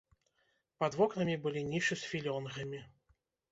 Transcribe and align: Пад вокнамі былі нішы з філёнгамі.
Пад 0.83 0.97
вокнамі 1.01 1.35
былі 1.45 1.61
нішы 1.69 2.01
з 2.07 2.11
філёнгамі. 2.15 2.83